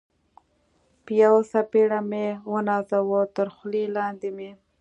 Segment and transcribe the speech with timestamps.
[1.03, 4.51] په یوه څپېړه مې و نازاوه، تر خولۍ لاندې مې.